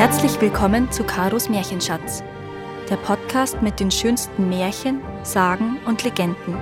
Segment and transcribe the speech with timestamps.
[0.00, 2.22] Herzlich willkommen zu Karos Märchenschatz,
[2.88, 6.56] der Podcast mit den schönsten Märchen, Sagen und Legenden.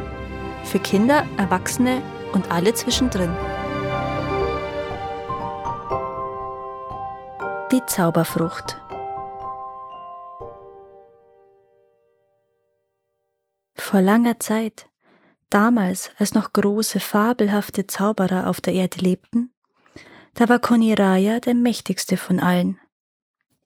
[0.64, 3.30] Für Kinder, Erwachsene und alle zwischendrin.
[7.70, 8.82] Die Zauberfrucht.
[13.76, 14.88] Vor langer Zeit,
[15.48, 19.52] damals als noch große, fabelhafte Zauberer auf der Erde lebten,
[20.34, 22.80] da war Koniraya der mächtigste von allen.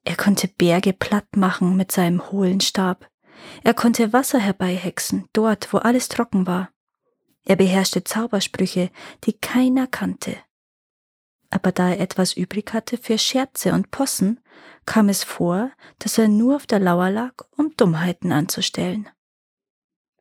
[0.03, 3.09] Er konnte Berge platt machen mit seinem hohlen Stab.
[3.63, 6.69] Er konnte Wasser herbeihexen, dort, wo alles trocken war.
[7.45, 8.89] Er beherrschte Zaubersprüche,
[9.25, 10.37] die keiner kannte.
[11.49, 14.39] Aber da er etwas übrig hatte für Scherze und Possen,
[14.85, 19.09] kam es vor, dass er nur auf der Lauer lag, um Dummheiten anzustellen.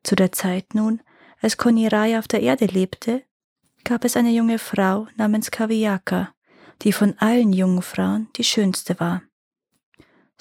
[0.02, 1.00] Zu der Zeit nun,
[1.40, 3.24] als Koniraya auf der Erde lebte,
[3.84, 6.34] gab es eine junge Frau namens Kaviaka,
[6.82, 9.22] die von allen jungen Frauen die schönste war.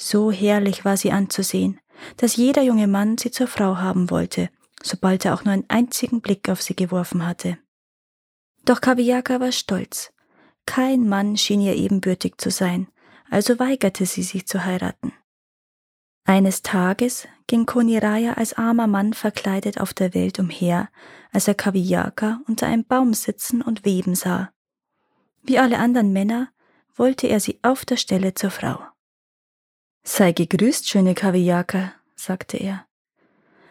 [0.03, 1.79] So herrlich war sie anzusehen,
[2.17, 4.49] dass jeder junge Mann sie zur Frau haben wollte,
[4.81, 7.59] sobald er auch nur einen einzigen Blick auf sie geworfen hatte.
[8.65, 10.11] Doch Kaviaka war stolz.
[10.65, 12.87] Kein Mann schien ihr ebenbürtig zu sein,
[13.29, 15.13] also weigerte sie sich zu heiraten.
[16.25, 20.89] Eines Tages ging Koniraya als armer Mann verkleidet auf der Welt umher,
[21.31, 24.51] als er Kaviaka unter einem Baum sitzen und weben sah.
[25.43, 26.49] Wie alle anderen Männer
[26.95, 28.90] wollte er sie auf der Stelle zur Frau.
[30.03, 32.85] Sei gegrüßt, schöne Kaviaka, sagte er.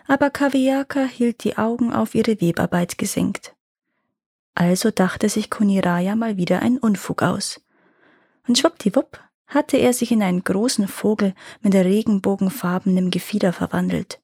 [0.07, 3.55] Aber Kaviaka hielt die Augen auf ihre Webarbeit gesenkt.
[4.55, 7.61] Also dachte sich Kuniraya mal wieder einen Unfug aus.
[8.47, 14.21] Und schwuppdiwupp hatte er sich in einen großen Vogel mit regenbogenfarbenem Gefieder verwandelt.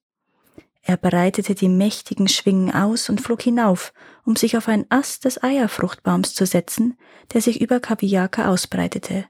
[0.81, 5.43] Er breitete die mächtigen Schwingen aus und flog hinauf, um sich auf einen Ast des
[5.43, 6.97] Eierfruchtbaums zu setzen,
[7.33, 9.25] der sich über Kaviaka ausbreitete.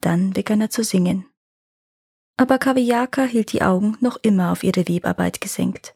[0.00, 1.29] Dann begann er zu singen
[2.40, 5.94] aber Kaviaka hielt die Augen noch immer auf ihre Webarbeit gesenkt.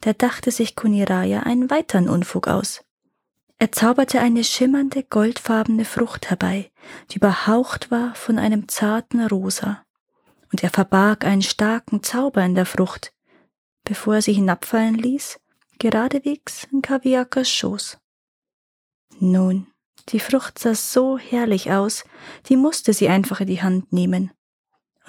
[0.00, 2.84] Da dachte sich Kuniraya einen weiteren Unfug aus.
[3.58, 6.70] Er zauberte eine schimmernde, goldfarbene Frucht herbei,
[7.10, 9.82] die überhaucht war von einem zarten Rosa.
[10.52, 13.12] Und er verbarg einen starken Zauber in der Frucht,
[13.82, 15.40] bevor er sie hinabfallen ließ,
[15.80, 17.98] geradewegs in Kaviakas Schoß.
[19.18, 19.66] Nun,
[20.10, 22.04] die Frucht sah so herrlich aus,
[22.48, 24.30] die musste sie einfach in die Hand nehmen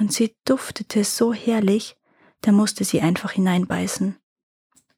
[0.02, 1.96] und sie duftete so herrlich,
[2.42, 4.18] da musste sie einfach hineinbeißen.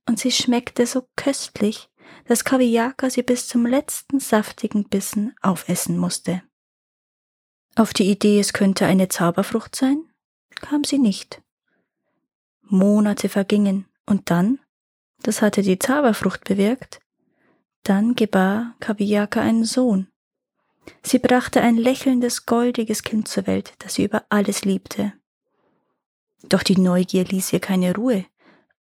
[0.07, 1.89] Und sie schmeckte so köstlich,
[2.25, 6.41] dass Kaviaka sie bis zum letzten saftigen Bissen aufessen musste.
[7.75, 10.09] Auf die Idee, es könnte eine Zauberfrucht sein,
[10.61, 11.41] kam sie nicht.
[12.61, 14.59] Monate vergingen, und dann,
[15.21, 17.01] das hatte die Zauberfrucht bewirkt,
[17.83, 20.07] dann gebar Kaviaka einen Sohn,
[21.01, 25.13] Sie brachte ein lächelndes, goldiges Kind zur Welt, das sie über alles liebte.
[26.43, 28.25] Doch die Neugier ließ ihr keine Ruhe.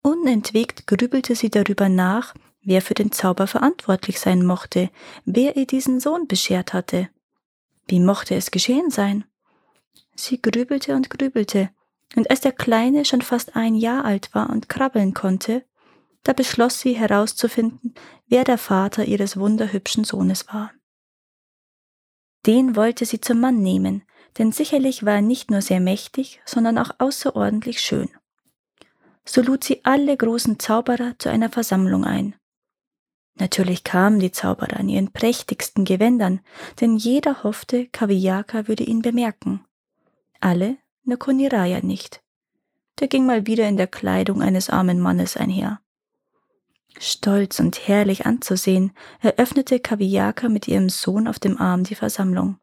[0.01, 4.89] Unentwegt grübelte sie darüber nach, wer für den Zauber verantwortlich sein mochte,
[5.25, 7.09] wer ihr diesen Sohn beschert hatte.
[7.88, 9.25] Wie mochte es geschehen sein?
[10.16, 11.69] Sie grübelte und grübelte,
[12.16, 15.63] und als der Kleine schon fast ein Jahr alt war und krabbeln konnte,
[16.23, 17.95] da beschloss sie herauszufinden,
[18.28, 20.72] wer der Vater ihres wunderhübschen Sohnes war.
[22.46, 24.03] Den wollte sie zum Mann nehmen,
[24.38, 28.09] denn sicherlich war er nicht nur sehr mächtig, sondern auch außerordentlich schön.
[29.25, 32.35] So lud sie alle großen Zauberer zu einer Versammlung ein.
[33.35, 36.41] Natürlich kamen die Zauberer in ihren prächtigsten Gewändern,
[36.80, 39.63] denn jeder hoffte, Kaviaka würde ihn bemerken.
[40.40, 42.22] Alle, nur Koniraya nicht.
[43.00, 45.80] Der ging mal wieder in der Kleidung eines armen Mannes einher.
[47.00, 52.57] Stolz und herrlich anzusehen, eröffnete Kaviaka mit ihrem Sohn auf dem Arm die Versammlung.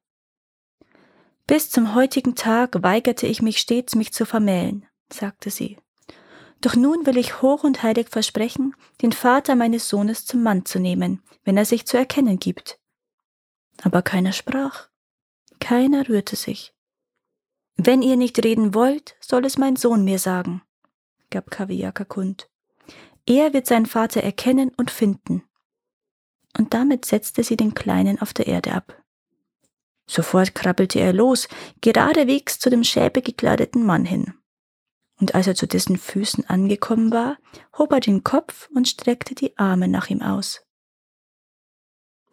[1.47, 5.79] Bis zum heutigen Tag weigerte ich mich stets, mich zu vermählen, sagte sie.
[6.61, 10.79] Doch nun will ich hoch und heilig versprechen, den Vater meines Sohnes zum Mann zu
[10.79, 12.79] nehmen, wenn er sich zu erkennen gibt.
[13.83, 14.89] Aber keiner sprach,
[15.61, 16.75] keiner rührte sich.
[17.77, 20.63] Wenn ihr nicht reden wollt, soll es mein Sohn mir sagen,
[21.31, 22.51] gab Kaviaka kund.
[23.29, 25.43] Er wird seinen Vater erkennen und finden.
[26.57, 29.03] Und damit setzte sie den Kleinen auf der Erde ab.
[30.09, 31.47] Sofort krabbelte er los,
[31.83, 34.33] geradewegs zu dem schäbig gekleideten Mann hin.
[35.21, 37.37] Und als er zu dessen Füßen angekommen war,
[37.77, 40.63] hob er den Kopf und streckte die Arme nach ihm aus.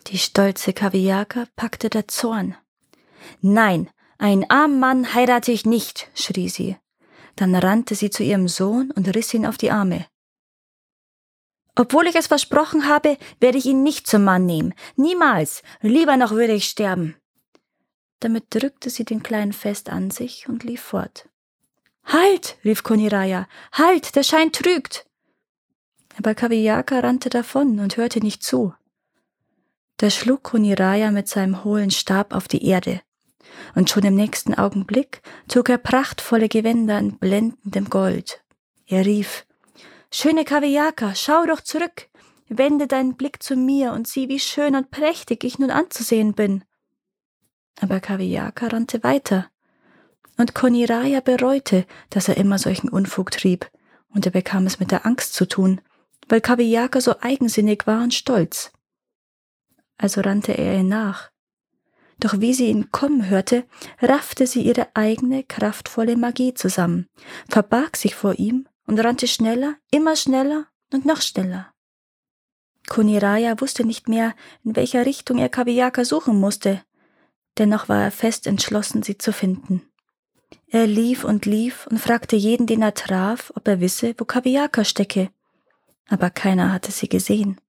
[0.07, 2.55] Die stolze Kaviaka packte der Zorn.
[3.41, 6.77] Nein, einen armen Mann heirate ich nicht, schrie sie.
[7.35, 10.05] Dann rannte sie zu ihrem Sohn und riss ihn auf die Arme.
[11.75, 14.73] Obwohl ich es versprochen habe, werde ich ihn nicht zum Mann nehmen.
[14.95, 15.61] Niemals.
[15.81, 17.15] Lieber noch würde ich sterben.
[18.21, 21.27] Damit drückte sie den Kleinen fest an sich und lief fort.
[22.05, 22.57] Halt!
[22.63, 23.47] rief Koniraya.
[23.73, 24.15] Halt!
[24.15, 25.05] Der Schein trügt!
[26.17, 28.73] Aber Kaviyaka rannte davon und hörte nicht zu.
[29.97, 33.01] Da schlug Koniraya mit seinem hohlen Stab auf die Erde.
[33.75, 38.43] Und schon im nächsten Augenblick trug er prachtvolle Gewänder in blendendem Gold.
[38.87, 39.45] Er rief,
[40.17, 42.07] Schöne Kaviyaka, schau doch zurück,
[42.47, 46.63] wende deinen Blick zu mir und sieh, wie schön und prächtig ich nun anzusehen bin.
[47.81, 49.51] Aber Kaviyaka rannte weiter.
[50.37, 53.69] Und Koniraya bereute, dass er immer solchen Unfug trieb,
[54.07, 55.81] und er bekam es mit der Angst zu tun,
[56.29, 58.71] weil Kaviyaka so eigensinnig war und stolz.
[59.97, 61.29] Also rannte er ihr nach.
[62.21, 63.65] Doch wie sie ihn kommen hörte,
[64.01, 67.09] raffte sie ihre eigene kraftvolle Magie zusammen,
[67.49, 71.73] verbarg sich vor ihm und rannte schneller, immer schneller und noch schneller.
[72.87, 76.83] Kuniraya wusste nicht mehr, in welcher Richtung er Kaviyaka suchen musste,
[77.57, 79.81] dennoch war er fest entschlossen, sie zu finden.
[80.67, 84.83] Er lief und lief und fragte jeden, den er traf, ob er wisse, wo Kaviyaka
[84.83, 85.29] stecke,
[86.07, 87.59] aber keiner hatte sie gesehen.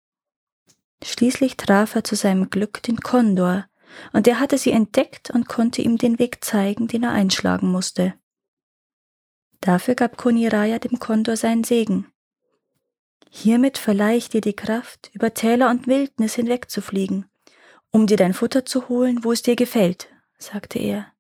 [1.03, 3.67] Schließlich traf er zu seinem Glück den Kondor,
[4.13, 8.15] und er hatte sie entdeckt und konnte ihm den Weg zeigen, den er einschlagen musste.
[9.67, 12.07] Dafür gab Koniraya dem Kondor seinen Segen.
[13.29, 17.29] Hiermit verleihe ich dir die Kraft, über Täler und Wildnis hinwegzufliegen,
[17.91, 20.09] um dir dein Futter zu holen, wo es dir gefällt,
[20.39, 21.13] sagte er.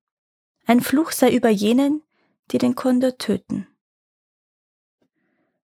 [0.65, 2.05] Ein Fluch sei über jenen,
[2.53, 3.67] die den Kondor töten.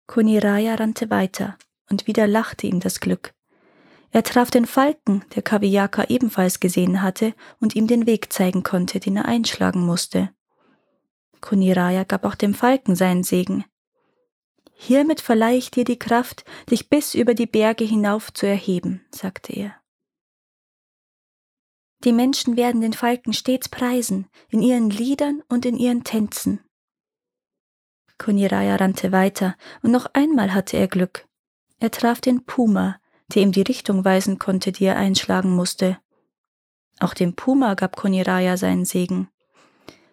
[0.07, 1.57] Koniraya rannte weiter,
[1.89, 3.33] und wieder lachte ihm das Glück.
[4.11, 9.01] Er traf den Falken, der Kaviyaka ebenfalls gesehen hatte und ihm den Weg zeigen konnte,
[9.01, 10.29] den er einschlagen musste.
[11.41, 13.65] Kuniraya gab auch dem Falken seinen Segen.
[14.73, 19.53] Hiermit verleihe ich dir die Kraft, dich bis über die Berge hinauf zu erheben, sagte
[19.53, 19.75] er.
[22.05, 26.61] Die Menschen werden den Falken stets preisen, in ihren Liedern und in ihren Tänzen.
[28.17, 31.27] Kuniraya rannte weiter, und noch einmal hatte er Glück.
[31.79, 32.99] Er traf den Puma,
[33.33, 35.99] der ihm die Richtung weisen konnte, die er einschlagen musste.
[36.99, 39.29] Auch dem Puma gab Koniraya seinen Segen.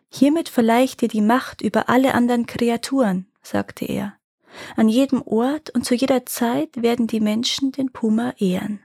[0.09, 4.15] Hiermit verleihe ich dir die Macht über alle anderen Kreaturen, sagte er.
[4.77, 8.81] An jedem Ort und zu jeder Zeit werden die Menschen den Puma ehren.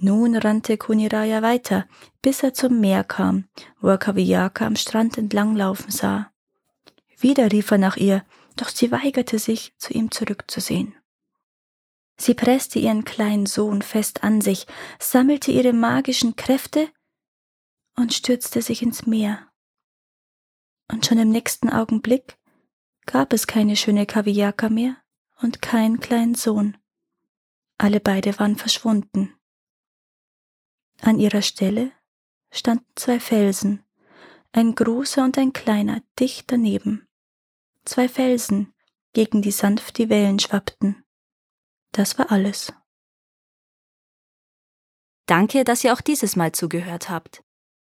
[0.00, 1.88] Nun rannte Kuniraya weiter,
[2.22, 3.48] bis er zum Meer kam,
[3.80, 6.30] wo er Kaviyaka am Strand entlanglaufen sah.
[7.18, 8.24] Wieder rief er nach ihr,
[8.54, 10.94] doch sie weigerte sich, zu ihm zurückzusehen.
[12.16, 14.66] Sie presste ihren kleinen Sohn fest an sich,
[15.00, 16.88] sammelte ihre magischen Kräfte
[17.96, 19.47] und stürzte sich ins Meer.
[20.90, 22.38] Und schon im nächsten Augenblick
[23.06, 24.96] gab es keine schöne Kaviaka mehr
[25.40, 26.76] und keinen kleinen Sohn.
[27.78, 29.34] Alle beide waren verschwunden.
[31.00, 31.92] An ihrer Stelle
[32.50, 33.84] standen zwei Felsen,
[34.52, 37.06] ein großer und ein kleiner, dicht daneben.
[37.84, 38.74] Zwei Felsen,
[39.12, 41.04] gegen die sanft die Wellen schwappten.
[41.92, 42.72] Das war alles.
[45.26, 47.44] Danke, dass ihr auch dieses Mal zugehört habt.